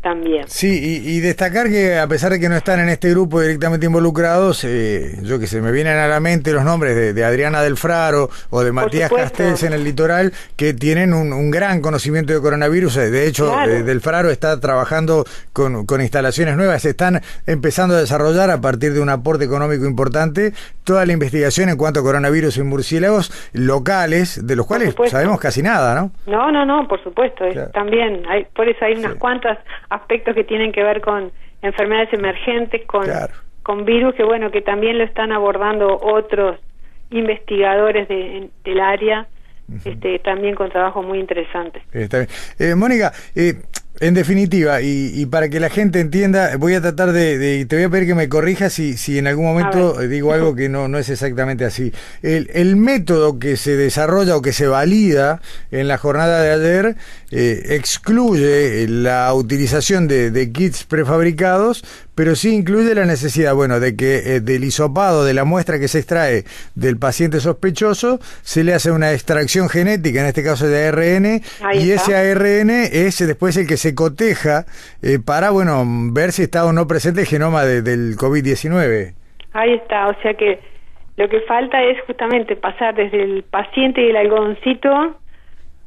también. 0.01 0.45
Sí, 0.47 1.01
y, 1.05 1.09
y 1.17 1.19
destacar 1.19 1.67
que 1.69 1.97
a 1.99 2.07
pesar 2.07 2.31
de 2.31 2.39
que 2.39 2.49
no 2.49 2.55
están 2.57 2.79
en 2.79 2.89
este 2.89 3.09
grupo 3.11 3.39
directamente 3.41 3.85
involucrados, 3.85 4.63
eh, 4.63 5.17
yo 5.21 5.39
que 5.39 5.47
sé, 5.47 5.61
me 5.61 5.71
vienen 5.71 5.97
a 5.97 6.07
la 6.07 6.19
mente 6.19 6.51
los 6.53 6.63
nombres 6.63 6.95
de, 6.95 7.13
de 7.13 7.23
Adriana 7.23 7.61
del 7.61 7.77
Fraro 7.77 8.29
o 8.49 8.63
de 8.63 8.71
Matías. 8.71 9.11
Castells 9.11 9.63
en 9.63 9.73
el 9.73 9.83
litoral, 9.83 10.33
que 10.55 10.73
tienen 10.73 11.13
un, 11.13 11.33
un 11.33 11.51
gran 11.51 11.81
conocimiento 11.81 12.33
de 12.33 12.41
coronavirus. 12.41 12.97
Eh, 12.97 13.11
De 13.11 13.27
hecho, 13.27 13.51
Claro. 13.51 13.71
eh, 13.71 13.83
del 13.83 14.01
Fraro 14.01 14.29
está 14.29 14.59
trabajando 14.59 15.25
con, 15.53 15.85
con 15.85 16.01
instalaciones 16.01 16.55
nuevas, 16.57 16.81
se 16.81 16.89
están 16.91 17.21
empezando 17.45 17.95
a 17.95 17.99
desarrollar 17.99 18.49
a 18.51 18.59
partir 18.61 18.93
de 18.93 18.99
un 19.01 19.09
aporte 19.09 19.45
económico 19.45 19.85
importante 19.85 20.53
toda 20.83 21.05
la 21.05 21.13
investigación 21.13 21.69
en 21.69 21.77
cuanto 21.77 21.99
a 21.99 22.03
coronavirus 22.03 22.57
y 22.57 22.63
murciélagos 22.63 23.31
locales, 23.53 24.45
de 24.45 24.55
los 24.55 24.65
cuales 24.65 24.95
sabemos 25.09 25.39
casi 25.39 25.61
nada, 25.61 25.93
¿no? 25.95 26.11
No, 26.25 26.51
no, 26.51 26.65
no, 26.65 26.87
por 26.87 27.01
supuesto, 27.03 27.45
es- 27.45 27.53
Claro. 27.53 27.71
también 27.71 28.23
hay, 28.27 28.45
por 28.55 28.67
eso 28.67 28.83
hay 28.85 28.93
unas 28.93 29.13
Sí. 29.13 29.17
cuantas 29.19 29.57
aspectos 29.91 30.33
que 30.33 30.43
tienen 30.43 30.71
que 30.71 30.83
ver 30.83 31.01
con 31.01 31.31
enfermedades 31.61 32.11
emergentes, 32.13 32.85
con 32.87 33.03
Claro. 33.03 33.33
con 33.63 33.85
virus 33.85 34.15
que 34.15 34.23
bueno 34.23 34.49
que 34.49 34.61
también 34.61 34.97
lo 34.97 35.03
están 35.03 35.31
abordando 35.31 35.95
otros 36.01 36.59
investigadores 37.11 38.07
de- 38.07 38.49
del 38.63 38.79
área, 38.79 39.27
este 39.85 40.19
también 40.19 40.55
con 40.55 40.69
trabajos 40.69 41.05
muy 41.05 41.19
interesantes. 41.19 41.83
Eh, 41.93 42.75
Mónica, 42.75 43.11
eh, 43.35 43.53
en 44.01 44.13
definitiva, 44.15 44.81
y, 44.81 45.11
y 45.15 45.25
para 45.27 45.47
que 45.47 45.59
la 45.59 45.69
gente 45.69 45.99
entienda, 45.99 46.57
voy 46.57 46.73
a 46.73 46.81
tratar 46.81 47.13
de, 47.13 47.37
de- 47.37 47.65
te 47.65 47.75
voy 47.77 47.85
a 47.85 47.89
pedir 47.89 48.07
que 48.07 48.15
me 48.15 48.27
corrijas 48.27 48.73
si, 48.73 48.97
si 48.97 49.17
en 49.17 49.27
algún 49.27 49.45
momento 49.45 49.97
digo 50.07 50.33
algo 50.33 50.55
que 50.55 50.67
no, 50.69 50.87
no 50.87 50.97
es 50.97 51.07
exactamente 51.09 51.65
así. 51.65 51.93
El, 52.23 52.49
el 52.53 52.75
método 52.75 53.39
que 53.39 53.55
se 53.57 53.77
desarrolla 53.77 54.35
o 54.35 54.41
que 54.41 54.53
se 54.53 54.67
valida 54.67 55.39
en 55.71 55.87
la 55.87 55.97
jornada 55.97 56.41
de 56.41 56.51
ayer 56.51 56.95
eh, 57.31 57.63
excluye 57.69 58.87
la 58.87 59.33
utilización 59.33 60.07
de, 60.07 60.31
de 60.31 60.51
kits 60.51 60.83
prefabricados, 60.83 61.83
pero 62.15 62.35
sí 62.35 62.53
incluye 62.53 62.93
la 62.95 63.05
necesidad, 63.05 63.53
bueno, 63.55 63.79
de 63.79 63.95
que 63.95 64.35
eh, 64.35 64.39
del 64.41 64.63
hisopado 64.63 65.23
de 65.23 65.33
la 65.33 65.43
muestra 65.45 65.79
que 65.79 65.87
se 65.87 65.99
extrae 65.99 66.43
del 66.75 66.97
paciente 66.97 67.39
sospechoso 67.39 68.19
se 68.41 68.63
le 68.63 68.73
hace 68.73 68.91
una 68.91 69.11
extracción 69.13 69.69
genética, 69.69 70.19
en 70.21 70.25
este 70.27 70.43
caso 70.43 70.67
de 70.67 70.87
ARN, 70.87 71.41
Ahí 71.61 71.83
y 71.87 71.91
está. 71.91 72.21
ese 72.21 72.31
ARN 72.31 72.69
es 72.69 73.19
después 73.25 73.55
el 73.57 73.67
que 73.67 73.77
se 73.77 73.95
coteja 73.95 74.65
eh, 75.01 75.19
para, 75.23 75.49
bueno, 75.51 75.83
ver 76.11 76.31
si 76.31 76.43
está 76.43 76.65
o 76.65 76.73
no 76.73 76.87
presente 76.87 77.21
el 77.21 77.27
genoma 77.27 77.63
de- 77.65 77.81
del 77.81 78.15
COVID-19. 78.17 79.13
Ahí 79.53 79.73
está, 79.73 80.07
o 80.09 80.15
sea 80.21 80.33
que 80.33 80.59
lo 81.17 81.27
que 81.29 81.41
falta 81.41 81.81
es 81.83 81.97
justamente 82.07 82.55
pasar 82.55 82.95
desde 82.95 83.21
el 83.23 83.43
paciente 83.43 84.01
y 84.01 84.09
el 84.09 84.15
algodoncito 84.15 85.17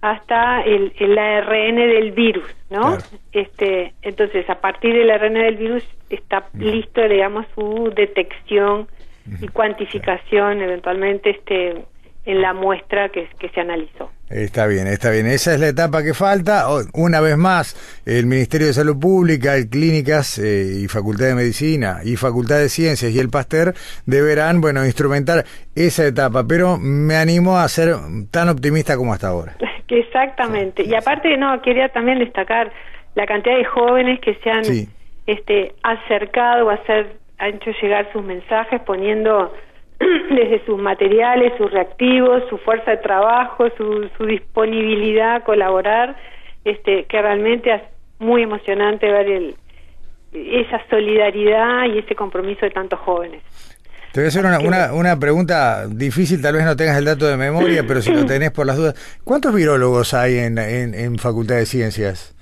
hasta 0.04 0.60
el, 0.60 0.92
el 0.98 1.16
ARN 1.16 1.76
del 1.76 2.12
virus, 2.12 2.44
¿no? 2.68 2.98
Claro. 2.98 3.04
Este, 3.32 3.94
entonces, 4.02 4.48
a 4.50 4.60
partir 4.60 4.92
del 4.94 5.10
ARN 5.10 5.32
del 5.32 5.56
virus 5.56 5.82
está 6.10 6.46
listo, 6.52 7.08
digamos, 7.08 7.46
su 7.54 7.90
detección 7.96 8.86
y 9.40 9.48
cuantificación 9.48 10.60
eventualmente 10.60 11.30
este 11.30 11.86
en 12.26 12.40
la 12.40 12.52
muestra 12.52 13.08
que, 13.08 13.28
que 13.38 13.48
se 13.50 13.60
analizó. 13.60 14.10
Está 14.28 14.66
bien, 14.66 14.86
está 14.86 15.10
bien. 15.10 15.26
Esa 15.26 15.54
es 15.54 15.60
la 15.60 15.68
etapa 15.68 16.02
que 16.02 16.14
falta. 16.14 16.66
Una 16.94 17.20
vez 17.20 17.36
más, 17.36 18.02
el 18.04 18.26
Ministerio 18.26 18.66
de 18.66 18.72
Salud 18.72 18.98
Pública, 18.98 19.56
el 19.56 19.68
Clínicas 19.68 20.38
eh, 20.38 20.80
y 20.82 20.88
Facultad 20.88 21.26
de 21.26 21.34
Medicina 21.34 22.00
y 22.02 22.16
Facultad 22.16 22.58
de 22.58 22.68
Ciencias 22.68 23.12
y 23.12 23.18
el 23.18 23.28
Pasteur 23.28 23.74
deberán, 24.06 24.60
bueno, 24.60 24.84
instrumentar 24.84 25.44
esa 25.74 26.06
etapa. 26.06 26.46
Pero 26.46 26.78
me 26.78 27.16
animo 27.16 27.58
a 27.58 27.68
ser 27.68 27.96
tan 28.30 28.48
optimista 28.48 28.96
como 28.96 29.12
hasta 29.12 29.28
ahora. 29.28 29.56
Que 29.86 30.00
Exactamente. 30.00 30.82
Y 30.84 30.94
aparte, 30.94 31.36
no, 31.36 31.60
quería 31.62 31.88
también 31.90 32.18
destacar 32.18 32.72
la 33.14 33.26
cantidad 33.26 33.56
de 33.56 33.64
jóvenes 33.64 34.20
que 34.20 34.34
se 34.36 34.50
han 34.50 34.64
Sí. 34.64 34.88
este, 35.26 35.74
acercado 35.82 36.66
o 36.66 36.70
hacer, 36.70 37.16
han 37.38 37.54
hecho 37.54 37.70
llegar 37.82 38.10
sus 38.12 38.22
mensajes 38.24 38.80
poniendo 38.82 39.52
desde 40.30 40.64
sus 40.66 40.78
materiales, 40.80 41.52
sus 41.56 41.70
reactivos, 41.70 42.42
su 42.48 42.58
fuerza 42.58 42.92
de 42.92 42.96
trabajo, 42.98 43.68
su, 43.76 44.08
su 44.16 44.26
disponibilidad 44.26 45.36
a 45.36 45.40
colaborar, 45.40 46.16
este, 46.64 47.04
que 47.04 47.20
realmente 47.22 47.72
es 47.72 47.82
muy 48.18 48.42
emocionante 48.42 49.10
ver 49.10 49.28
el, 49.28 49.54
esa 50.32 50.82
solidaridad 50.90 51.84
y 51.86 51.98
ese 51.98 52.14
compromiso 52.14 52.66
de 52.66 52.70
tantos 52.70 52.98
jóvenes. 53.00 53.42
Te 54.14 54.20
voy 54.20 54.26
a 54.26 54.28
hacer 54.28 54.46
una, 54.46 54.60
una, 54.60 54.92
una 54.92 55.18
pregunta 55.18 55.88
difícil, 55.88 56.40
tal 56.40 56.54
vez 56.54 56.64
no 56.64 56.76
tengas 56.76 56.96
el 56.98 57.04
dato 57.04 57.26
de 57.26 57.36
memoria, 57.36 57.84
pero 57.84 58.00
si 58.00 58.12
lo 58.12 58.24
tenés 58.26 58.52
por 58.52 58.64
las 58.64 58.76
dudas. 58.76 58.94
¿Cuántos 59.24 59.52
virólogos 59.52 60.14
hay 60.14 60.38
en, 60.38 60.56
en, 60.56 60.94
en 60.94 61.18
Facultad 61.18 61.56
de 61.56 61.66
Ciencias? 61.66 62.32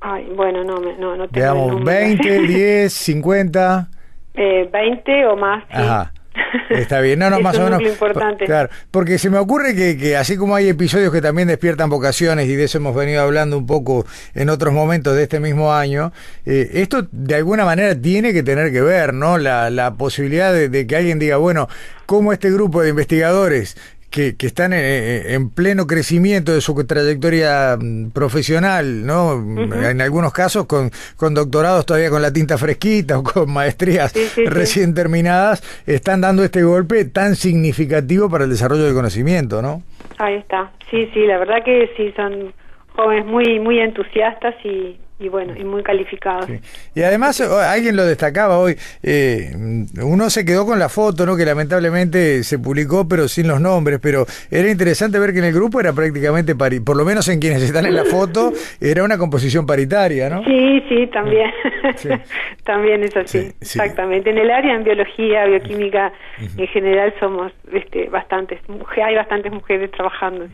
Ay, 0.00 0.28
bueno, 0.36 0.62
no, 0.62 0.76
me- 0.80 0.96
no, 0.96 1.16
no 1.16 1.26
tengo 1.28 1.30
Digamos, 1.32 1.72
número. 1.72 1.84
20, 1.86 2.38
10, 2.42 2.92
50. 2.92 3.88
Eh, 4.34 4.70
20 4.72 5.26
o 5.26 5.36
más, 5.36 5.64
sí. 5.64 5.70
Ajá. 5.72 6.12
Está 6.70 7.00
bien, 7.00 7.18
no, 7.18 7.30
no, 7.30 7.40
más 7.40 7.58
o 7.58 7.64
menos. 7.64 7.82
importante. 7.82 8.44
Claro, 8.44 8.68
porque 8.90 9.18
se 9.18 9.30
me 9.30 9.38
ocurre 9.38 9.74
que, 9.74 9.96
que 9.96 10.16
así 10.16 10.36
como 10.36 10.54
hay 10.54 10.68
episodios 10.68 11.12
que 11.12 11.20
también 11.20 11.48
despiertan 11.48 11.90
vocaciones, 11.90 12.48
y 12.48 12.56
de 12.56 12.64
eso 12.64 12.78
hemos 12.78 12.94
venido 12.94 13.22
hablando 13.22 13.56
un 13.58 13.66
poco 13.66 14.06
en 14.34 14.48
otros 14.50 14.74
momentos 14.74 15.16
de 15.16 15.22
este 15.24 15.40
mismo 15.40 15.72
año, 15.72 16.12
eh, 16.44 16.70
esto 16.74 17.06
de 17.10 17.34
alguna 17.34 17.64
manera 17.64 17.94
tiene 18.00 18.32
que 18.32 18.42
tener 18.42 18.72
que 18.72 18.80
ver, 18.80 19.14
¿no? 19.14 19.38
La, 19.38 19.70
la 19.70 19.94
posibilidad 19.94 20.52
de, 20.52 20.68
de 20.68 20.86
que 20.86 20.96
alguien 20.96 21.18
diga, 21.18 21.36
bueno, 21.36 21.68
¿cómo 22.06 22.32
este 22.32 22.50
grupo 22.50 22.82
de 22.82 22.90
investigadores 22.90 23.76
que, 24.10 24.36
que 24.36 24.46
están 24.46 24.72
en, 24.72 24.80
en 25.30 25.50
pleno 25.50 25.86
crecimiento 25.86 26.52
de 26.52 26.60
su 26.60 26.74
trayectoria 26.86 27.76
mm, 27.80 28.10
profesional, 28.10 29.04
¿no? 29.06 29.32
En 29.34 30.00
algunos 30.00 30.32
casos 30.32 30.66
con, 30.66 30.90
con 31.16 31.34
doctorados 31.34 31.84
todavía 31.86 32.10
con 32.10 32.22
la 32.22 32.32
tinta 32.32 32.56
fresquita 32.58 33.18
o 33.18 33.22
con 33.22 33.52
maestrías 33.52 34.12
Sí, 34.12 34.20
sí, 34.20 34.42
sí. 34.42 34.44
recién 34.46 34.94
terminadas, 34.94 35.62
están 35.86 36.20
dando 36.20 36.42
este 36.44 36.62
golpe 36.62 37.04
tan 37.04 37.36
significativo 37.36 38.28
para 38.30 38.44
el 38.44 38.50
desarrollo 38.50 38.84
del 38.84 38.94
conocimiento, 38.94 39.60
¿no? 39.62 39.82
Ahí 40.18 40.34
está. 40.34 40.70
Sí, 40.90 41.08
sí, 41.12 41.26
la 41.26 41.38
verdad 41.38 41.62
que 41.64 41.90
sí, 41.96 42.12
son 42.16 42.52
jóvenes 42.96 43.26
muy 43.26 43.60
muy 43.60 43.78
entusiastas 43.78 44.54
y, 44.64 44.98
y 45.20 45.28
bueno, 45.28 45.54
y 45.56 45.64
muy 45.64 45.82
calificados. 45.82 46.46
Sí. 46.46 46.60
Y 46.94 47.02
además, 47.02 47.40
alguien 47.40 47.96
lo 47.96 48.04
destacaba 48.04 48.58
hoy, 48.58 48.76
eh, 49.02 49.52
uno 50.02 50.30
se 50.30 50.44
quedó 50.44 50.64
con 50.66 50.78
la 50.78 50.88
foto, 50.88 51.26
¿no? 51.26 51.36
Que 51.36 51.44
lamentablemente 51.44 52.42
se 52.44 52.58
publicó, 52.58 53.08
pero 53.08 53.26
sin 53.28 53.48
los 53.48 53.60
nombres, 53.60 53.98
pero 54.00 54.26
era 54.50 54.70
interesante 54.70 55.18
ver 55.18 55.32
que 55.32 55.38
en 55.40 55.46
el 55.46 55.54
grupo 55.54 55.80
era 55.80 55.92
prácticamente, 55.92 56.54
pari 56.54 56.80
por 56.80 56.96
lo 56.96 57.04
menos 57.04 57.28
en 57.28 57.40
quienes 57.40 57.62
están 57.62 57.86
en 57.86 57.94
la 57.96 58.04
foto, 58.04 58.52
era 58.80 59.02
una 59.04 59.18
composición 59.18 59.66
paritaria, 59.66 60.28
¿no? 60.30 60.44
Sí, 60.44 60.82
sí, 60.88 61.06
también. 61.12 61.50
Sí. 61.96 62.08
también 62.64 63.02
es 63.02 63.16
así. 63.16 63.38
Sí. 63.40 63.54
Exactamente. 63.60 64.30
En 64.30 64.38
el 64.38 64.50
área 64.50 64.74
en 64.76 64.84
biología, 64.84 65.46
bioquímica, 65.46 66.12
en 66.56 66.66
general 66.68 67.12
somos 67.18 67.52
este, 67.72 68.08
bastantes, 68.08 68.60
hay 69.04 69.14
bastantes 69.16 69.52
mujeres 69.52 69.90
trabajando. 69.90 70.46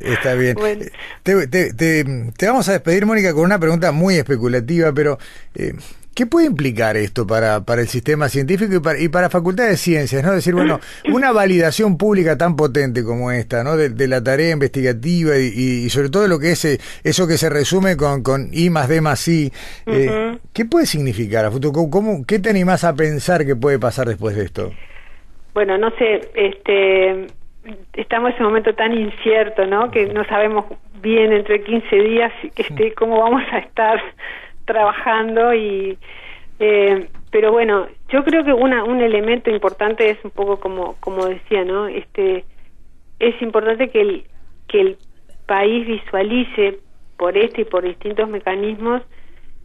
Está 0.00 0.34
bien. 0.34 0.54
Bueno. 0.66 0.84
Te, 1.22 1.46
te- 1.48 1.72
te- 1.74 2.04
te 2.36 2.46
vamos 2.46 2.68
a 2.68 2.72
despedir, 2.72 3.04
Mónica, 3.06 3.32
con 3.32 3.42
una 3.44 3.55
pregunta 3.58 3.92
muy 3.92 4.16
especulativa, 4.16 4.92
pero 4.92 5.18
eh, 5.54 5.72
¿qué 6.14 6.26
puede 6.26 6.46
implicar 6.46 6.96
esto 6.96 7.26
para, 7.26 7.62
para 7.64 7.82
el 7.82 7.88
sistema 7.88 8.28
científico 8.28 8.74
y 8.76 8.80
para, 8.80 8.98
y 8.98 9.08
para 9.08 9.28
Facultad 9.30 9.68
de 9.68 9.76
Ciencias? 9.76 10.24
¿no? 10.24 10.32
Decir, 10.32 10.54
bueno, 10.54 10.80
una 11.12 11.32
validación 11.32 11.96
pública 11.98 12.38
tan 12.38 12.56
potente 12.56 13.04
como 13.04 13.30
esta, 13.32 13.62
¿no? 13.64 13.76
de, 13.76 13.90
de 13.90 14.08
la 14.08 14.22
tarea 14.22 14.50
investigativa 14.50 15.36
y, 15.38 15.88
sobre 15.90 16.08
todo 16.08 16.26
lo 16.28 16.38
que 16.38 16.52
es 16.52 16.64
eh, 16.64 16.80
eso 17.04 17.26
que 17.26 17.36
se 17.38 17.48
resume 17.50 17.96
con, 17.96 18.22
con 18.22 18.48
I 18.52 18.70
más 18.70 18.88
D 18.88 19.00
más 19.00 19.26
I. 19.28 19.52
eh. 19.86 20.38
¿Qué 20.52 20.64
puede 20.64 20.86
significar 20.86 21.44
a 21.44 21.50
futuro? 21.50 21.72
¿Cómo- 21.72 21.90
cómo- 21.90 22.24
¿Qué 22.26 22.38
te 22.38 22.48
animás 22.50 22.82
a 22.84 22.94
pensar 22.94 23.44
que 23.44 23.54
puede 23.56 23.78
pasar 23.78 24.08
después 24.08 24.34
de 24.36 24.44
esto? 24.44 24.72
Bueno, 25.54 25.76
no 25.78 25.90
sé, 25.98 26.20
este, 26.34 27.26
estamos 27.94 28.30
en 28.30 28.34
ese 28.34 28.44
momento 28.44 28.74
tan 28.74 28.96
incierto, 28.96 29.66
¿no? 29.66 29.90
Que 29.90 30.06
no 30.06 30.24
sabemos 30.24 30.66
bien 31.00 31.32
entre 31.32 31.62
15 31.62 31.96
días 31.96 32.32
este, 32.56 32.92
cómo 32.94 33.20
vamos 33.20 33.42
a 33.52 33.58
estar 33.58 34.00
trabajando 34.64 35.54
y, 35.54 35.98
eh, 36.58 37.08
pero 37.30 37.52
bueno, 37.52 37.86
yo 38.08 38.24
creo 38.24 38.44
que 38.44 38.52
una, 38.52 38.84
un 38.84 39.00
elemento 39.00 39.50
importante 39.50 40.10
es 40.10 40.18
un 40.24 40.30
poco 40.30 40.58
como, 40.58 40.96
como 41.00 41.26
decía, 41.26 41.64
¿no? 41.64 41.86
Este, 41.86 42.44
es 43.18 43.40
importante 43.42 43.88
que 43.90 44.00
el, 44.00 44.24
que 44.68 44.80
el 44.80 44.98
país 45.46 45.86
visualice 45.86 46.78
por 47.16 47.36
este 47.36 47.62
y 47.62 47.64
por 47.64 47.84
distintos 47.84 48.28
mecanismos 48.28 49.02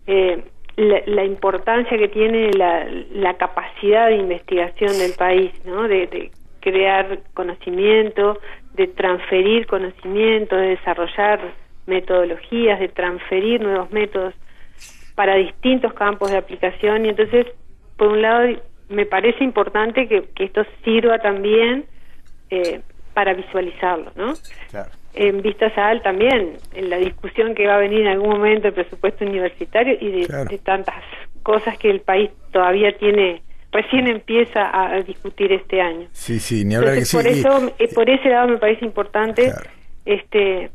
eh, 0.08 0.44
la, 0.78 1.26
importancia 1.26 1.98
que 1.98 2.08
tiene 2.08 2.52
la, 2.54 2.86
la 3.12 3.36
capacidad 3.36 4.08
de 4.08 4.16
investigación 4.16 4.98
del 4.98 5.14
país, 5.14 5.52
¿no? 5.66 5.88
De 5.88 6.32
crear 6.62 7.20
conocimiento, 7.34 8.40
de 8.74 8.88
transferir 8.88 9.68
conocimiento, 9.68 10.56
de 10.56 10.70
desarrollar 10.70 11.40
metodologías, 11.88 12.80
de 12.80 12.88
transferir 12.88 13.62
nuevos 13.62 13.92
métodos 13.92 14.34
para 15.16 15.36
distintos 15.36 15.94
campos 15.94 16.32
de 16.32 16.38
aplicación 16.38 17.06
y 17.06 17.10
entonces 17.10 17.48
por 17.98 18.08
un 18.08 18.22
lado 18.22 18.48
me 18.90 19.06
parece 19.06 19.44
importante 19.44 20.08
que, 20.08 20.24
que 20.36 20.46
esto 20.46 20.64
sirva 20.84 21.20
también 21.20 21.86
eh, 22.50 22.82
para 23.14 23.34
visualizarlo, 23.34 24.12
¿no? 24.16 24.34
Claro. 24.70 24.90
En 25.14 25.42
vistas 25.42 25.78
a 25.78 25.90
AL 25.90 26.02
también, 26.02 26.58
en 26.74 26.90
la 26.90 26.98
discusión 26.98 27.54
que 27.54 27.68
va 27.68 27.76
a 27.76 27.80
venir 27.80 28.02
en 28.02 28.08
algún 28.08 28.30
momento 28.30 28.70
el 28.70 28.74
presupuesto 28.74 29.26
universitario 29.26 29.98
y 30.00 30.12
de, 30.12 30.28
Claro. 30.28 30.50
de 30.50 30.58
tantas 30.58 31.04
cosas 31.44 31.78
que 31.78 31.90
el 31.90 32.00
país 32.02 32.32
todavía 32.52 32.98
tiene, 32.98 33.42
recién 33.72 34.08
empieza 34.08 34.62
a, 34.70 34.94
a 34.96 35.02
discutir 35.02 35.52
este 35.52 35.82
año. 35.82 36.08
Sí, 36.12 36.40
sí, 36.40 36.66
ni 36.66 36.76
hablar 36.76 36.96
que 36.96 37.00
Entonces, 37.02 37.10
sí. 37.38 37.44
por 37.44 37.58
y- 37.58 37.66
eso, 37.68 37.76
eh, 37.80 37.90
por 37.94 38.10
ese 38.10 38.30
lado 38.30 38.48
me 38.50 38.58
parece 38.58 38.86
importante 38.86 39.44
Claro. 39.46 39.70
este 40.06 40.72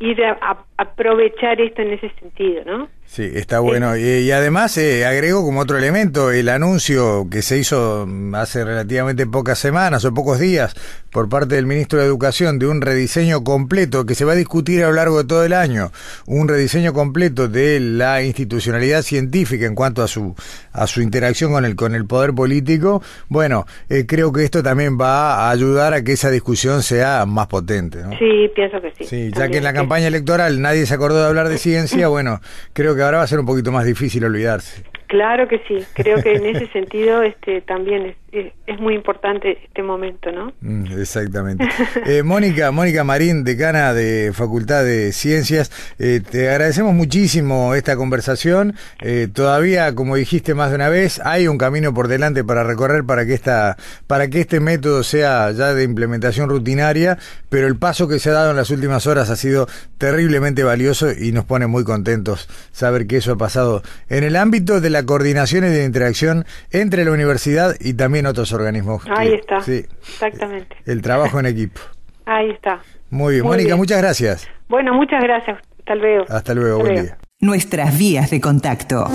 ir 0.00 0.24
a, 0.24 0.38
a- 0.40 0.64
aprovechar 0.80 1.60
esto 1.60 1.82
en 1.82 1.92
ese 1.92 2.10
sentido, 2.18 2.64
¿no? 2.64 2.88
Sí, 3.04 3.28
está 3.34 3.58
bueno. 3.58 3.96
Y, 3.96 4.02
y 4.02 4.30
además 4.30 4.78
eh, 4.78 5.04
agrego 5.04 5.44
como 5.44 5.60
otro 5.60 5.76
elemento 5.76 6.30
el 6.30 6.48
anuncio 6.48 7.26
que 7.28 7.42
se 7.42 7.58
hizo 7.58 8.06
mm, 8.06 8.36
hace 8.36 8.64
relativamente 8.64 9.26
pocas 9.26 9.58
semanas 9.58 10.04
o 10.04 10.14
pocos 10.14 10.38
días 10.38 10.74
por 11.10 11.28
parte 11.28 11.56
del 11.56 11.66
ministro 11.66 11.98
de 11.98 12.06
Educación 12.06 12.60
de 12.60 12.68
un 12.68 12.80
rediseño 12.80 13.42
completo 13.42 14.06
que 14.06 14.14
se 14.14 14.24
va 14.24 14.32
a 14.32 14.36
discutir 14.36 14.84
a 14.84 14.86
lo 14.86 14.94
largo 14.94 15.18
de 15.18 15.28
todo 15.28 15.44
el 15.44 15.54
año, 15.54 15.90
un 16.26 16.46
rediseño 16.46 16.92
completo 16.92 17.48
de 17.48 17.80
la 17.80 18.22
institucionalidad 18.22 19.02
científica 19.02 19.66
en 19.66 19.74
cuanto 19.74 20.04
a 20.04 20.08
su 20.08 20.36
a 20.72 20.86
su 20.86 21.02
interacción 21.02 21.50
con 21.50 21.64
el 21.64 21.74
con 21.74 21.96
el 21.96 22.06
poder 22.06 22.32
político. 22.32 23.02
Bueno, 23.28 23.66
eh, 23.88 24.04
creo 24.06 24.32
que 24.32 24.44
esto 24.44 24.62
también 24.62 24.98
va 25.00 25.48
a 25.48 25.50
ayudar 25.50 25.94
a 25.94 26.04
que 26.04 26.12
esa 26.12 26.30
discusión 26.30 26.84
sea 26.84 27.26
más 27.26 27.48
potente, 27.48 27.98
¿no? 28.04 28.16
Sí, 28.16 28.48
pienso 28.54 28.80
que 28.80 28.92
sí. 28.96 29.04
Sí, 29.04 29.30
ya 29.36 29.48
que 29.48 29.58
en 29.58 29.64
la 29.64 29.72
campaña 29.72 30.06
electoral 30.06 30.62
nadie 30.70 30.86
se 30.86 30.94
acordó 30.94 31.20
de 31.20 31.26
hablar 31.26 31.48
de 31.48 31.58
ciencia, 31.58 32.06
bueno, 32.06 32.40
creo 32.72 32.94
que 32.94 33.02
ahora 33.02 33.18
va 33.18 33.24
a 33.24 33.26
ser 33.26 33.40
un 33.40 33.46
poquito 33.46 33.72
más 33.72 33.84
difícil 33.84 34.24
olvidarse. 34.24 34.84
Claro 35.08 35.48
que 35.48 35.58
sí, 35.66 35.84
creo 35.94 36.22
que 36.22 36.34
en 36.36 36.46
ese 36.46 36.68
sentido 36.72 37.22
este 37.22 37.60
también 37.62 38.06
es, 38.06 38.16
es, 38.32 38.52
es 38.66 38.80
muy 38.80 38.94
importante 38.94 39.58
este 39.64 39.82
momento, 39.82 40.30
¿no? 40.30 40.52
Mm, 40.60 40.98
exactamente. 40.98 41.68
Eh, 42.06 42.22
Mónica, 42.22 42.70
Mónica 42.70 43.04
Marín, 43.04 43.44
decana 43.44 43.92
de 43.92 44.32
Facultad 44.32 44.84
de 44.84 45.12
Ciencias, 45.12 45.70
eh, 45.98 46.20
te 46.28 46.48
agradecemos 46.48 46.94
muchísimo 46.94 47.74
esta 47.74 47.96
conversación. 47.96 48.74
Eh, 49.02 49.28
todavía, 49.32 49.94
como 49.94 50.16
dijiste 50.16 50.54
más 50.54 50.70
de 50.70 50.76
una 50.76 50.88
vez, 50.88 51.20
hay 51.24 51.46
un 51.46 51.58
camino 51.58 51.92
por 51.92 52.08
delante 52.08 52.42
para 52.42 52.64
recorrer 52.64 53.04
para 53.04 53.26
que 53.26 53.34
esta, 53.34 53.76
para 54.06 54.28
que 54.28 54.40
este 54.40 54.60
método 54.60 55.02
sea 55.02 55.50
ya 55.52 55.74
de 55.74 55.84
implementación 55.84 56.48
rutinaria, 56.48 57.18
pero 57.48 57.66
el 57.66 57.76
paso 57.76 58.08
que 58.08 58.18
se 58.18 58.30
ha 58.30 58.34
dado 58.34 58.50
en 58.50 58.56
las 58.56 58.70
últimas 58.70 59.06
horas 59.06 59.30
ha 59.30 59.36
sido 59.36 59.68
terriblemente 59.98 60.64
valioso 60.64 61.08
y 61.12 61.32
nos 61.32 61.44
pone 61.44 61.66
muy 61.66 61.84
contentos 61.84 62.48
saber 62.72 63.06
que 63.06 63.18
eso 63.18 63.32
ha 63.32 63.38
pasado 63.38 63.82
en 64.08 64.24
el 64.24 64.36
ámbito 64.36 64.80
de 64.80 64.90
la 64.90 65.04
coordinación 65.04 65.64
y 65.64 65.68
de 65.68 65.84
interacción 65.84 66.46
entre 66.70 67.04
la 67.04 67.12
universidad 67.12 67.76
y 67.80 67.94
también 67.94 68.19
otros 68.26 68.52
organismos. 68.52 69.02
Ahí 69.16 69.28
que- 69.30 69.34
está, 69.36 69.60
sí, 69.60 69.84
exactamente. 70.08 70.76
el 70.86 71.02
trabajo 71.02 71.38
en 71.40 71.46
equipo. 71.46 71.80
Ahí 72.26 72.50
está. 72.50 72.80
Muy 73.10 73.34
bien. 73.34 73.44
Muy 73.44 73.52
Mónica, 73.52 73.66
bien. 73.68 73.78
muchas 73.78 73.98
gracias. 73.98 74.48
Bueno, 74.68 74.94
muchas 74.94 75.22
gracias. 75.22 75.58
Hasta 75.78 75.94
luego. 75.94 76.24
Hasta 76.28 76.54
luego, 76.54 76.78
buen 76.80 77.02
día. 77.02 77.18
Nuestras 77.40 77.98
vías 77.98 78.30
de 78.30 78.40
contacto. 78.40 79.06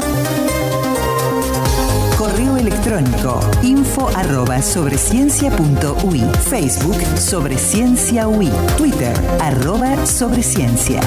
Correo 2.18 2.58
electrónico 2.58 3.40
info 3.62 4.10
arroba 4.16 4.62
sobreciencia.ui 4.62 6.22
Facebook 6.50 6.96
sobre 7.18 7.58
ciencia 7.58 8.28
UI 8.28 8.50
Twitter 8.78 9.14
arroba 9.42 10.06
sobreciencia 10.06 11.02